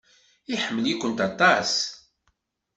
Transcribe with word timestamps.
Iḥemmel-ikent 0.53 1.19
aṭas. 1.27 1.73